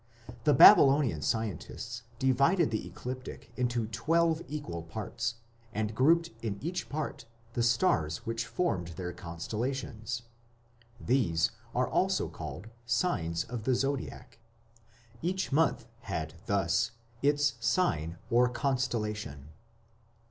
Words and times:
The 0.45 0.53
Babylonian 0.55 1.21
scientists 1.21 2.01
divided 2.17 2.71
the 2.71 2.87
Ecliptic 2.87 3.51
into 3.55 3.85
twelve 3.85 4.41
equal 4.47 4.81
parts, 4.81 5.35
and 5.73 5.93
grouped 5.93 6.31
in 6.41 6.57
each 6.59 6.89
part 6.89 7.25
the 7.53 7.61
stars 7.61 8.25
which 8.25 8.47
formed 8.47 8.87
their 8.97 9.13
constellations; 9.13 10.23
these 10.99 11.51
are 11.75 11.87
also 11.87 12.27
called 12.29 12.67
"Signs 12.87 13.43
of 13.43 13.65
the 13.65 13.75
Zodiac". 13.75 14.39
Each 15.21 15.51
month 15.51 15.85
had 15.99 16.33
thus 16.47 16.93
its 17.21 17.53
sign 17.59 18.17
or 18.31 18.49
constellation. 18.49 19.49